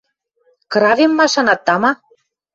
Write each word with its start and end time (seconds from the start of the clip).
Кравем 0.71 1.11
машанат, 1.19 1.59
тама? 1.67 1.91